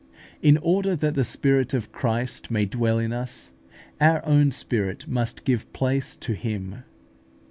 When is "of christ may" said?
1.75-2.65